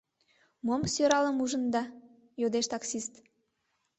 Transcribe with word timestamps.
—Мом 0.65 0.81
сӧралым 0.93 1.37
ужында?— 1.43 1.83
йодеш 2.41 2.65
таксист. 2.73 3.13